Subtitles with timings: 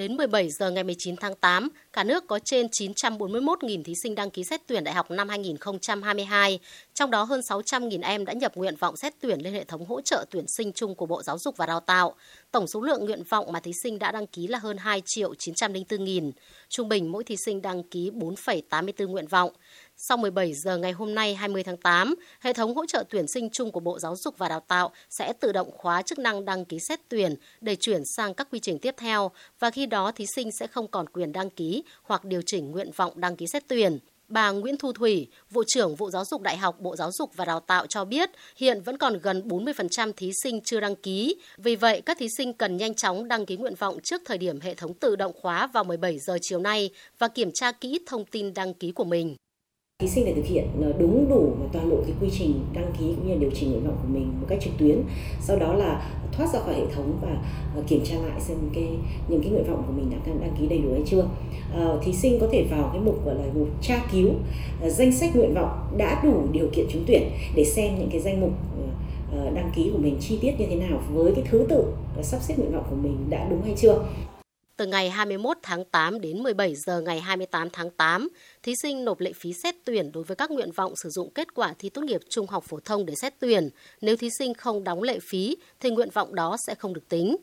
[0.00, 4.30] Đến 17 giờ ngày 19 tháng 8, cả nước có trên 941.000 thí sinh đăng
[4.30, 6.58] ký xét tuyển đại học năm 2022,
[6.94, 10.00] trong đó hơn 600.000 em đã nhập nguyện vọng xét tuyển lên hệ thống hỗ
[10.00, 12.14] trợ tuyển sinh chung của Bộ Giáo dục và Đào tạo.
[12.50, 15.32] Tổng số lượng nguyện vọng mà thí sinh đã đăng ký là hơn 2 triệu
[15.32, 16.32] 904.000.
[16.68, 19.52] Trung bình mỗi thí sinh đăng ký 4,84 nguyện vọng.
[20.02, 23.50] Sau 17 giờ ngày hôm nay 20 tháng 8, hệ thống hỗ trợ tuyển sinh
[23.50, 26.64] chung của Bộ Giáo dục và Đào tạo sẽ tự động khóa chức năng đăng
[26.64, 30.26] ký xét tuyển để chuyển sang các quy trình tiếp theo và khi đó thí
[30.34, 33.68] sinh sẽ không còn quyền đăng ký hoặc điều chỉnh nguyện vọng đăng ký xét
[33.68, 33.98] tuyển.
[34.28, 37.44] Bà Nguyễn Thu Thủy, Vụ trưởng Vụ Giáo dục Đại học Bộ Giáo dục và
[37.44, 41.36] Đào tạo cho biết hiện vẫn còn gần 40% thí sinh chưa đăng ký.
[41.56, 44.60] Vì vậy, các thí sinh cần nhanh chóng đăng ký nguyện vọng trước thời điểm
[44.60, 48.24] hệ thống tự động khóa vào 17 giờ chiều nay và kiểm tra kỹ thông
[48.24, 49.36] tin đăng ký của mình
[50.00, 52.92] thí sinh để thực hiện ờ, đúng đủ và toàn bộ cái quy trình đăng
[52.98, 55.02] ký cũng như điều chỉnh nguyện vọng của mình một cách trực tuyến.
[55.40, 57.42] Sau đó là thoát ra khỏi hệ thống và
[57.76, 58.88] ờ, kiểm tra lại xem cái
[59.28, 61.28] những cái nguyện vọng của mình đã đăng ký đầy đủ hay chưa.
[61.74, 64.30] À, thí sinh có thể vào cái mục gọi là mục tra cứu
[64.86, 67.22] danh sách nguyện vọng đã đủ điều kiện trúng tuyển
[67.54, 68.50] để xem những cái danh mục
[69.54, 71.84] đăng ký của mình chi tiết như thế nào với cái thứ tự
[72.22, 74.04] sắp xếp nguyện vọng của mình đã đúng hay chưa
[74.80, 78.28] từ ngày 21 tháng 8 đến 17 giờ ngày 28 tháng 8,
[78.62, 81.54] thí sinh nộp lệ phí xét tuyển đối với các nguyện vọng sử dụng kết
[81.54, 83.68] quả thi tốt nghiệp trung học phổ thông để xét tuyển.
[84.00, 87.36] Nếu thí sinh không đóng lệ phí thì nguyện vọng đó sẽ không được tính.